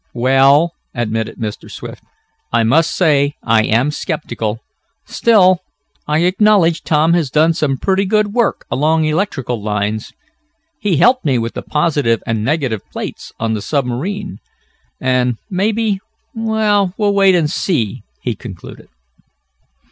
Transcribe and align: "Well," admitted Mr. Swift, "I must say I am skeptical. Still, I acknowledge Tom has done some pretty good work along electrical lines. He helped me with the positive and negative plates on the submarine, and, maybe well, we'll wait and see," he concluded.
"Well," 0.15 0.73
admitted 0.95 1.37
Mr. 1.37 1.69
Swift, 1.69 2.03
"I 2.51 2.63
must 2.63 2.89
say 2.91 3.35
I 3.43 3.61
am 3.65 3.91
skeptical. 3.91 4.61
Still, 5.05 5.59
I 6.07 6.23
acknowledge 6.23 6.81
Tom 6.81 7.13
has 7.13 7.29
done 7.29 7.53
some 7.53 7.77
pretty 7.77 8.05
good 8.05 8.33
work 8.33 8.65
along 8.71 9.05
electrical 9.05 9.61
lines. 9.61 10.11
He 10.79 10.97
helped 10.97 11.23
me 11.23 11.37
with 11.37 11.53
the 11.53 11.61
positive 11.61 12.23
and 12.25 12.43
negative 12.43 12.81
plates 12.91 13.31
on 13.39 13.53
the 13.53 13.61
submarine, 13.61 14.39
and, 14.99 15.37
maybe 15.51 15.99
well, 16.33 16.95
we'll 16.97 17.13
wait 17.13 17.35
and 17.35 17.47
see," 17.47 18.01
he 18.23 18.33
concluded. 18.33 18.87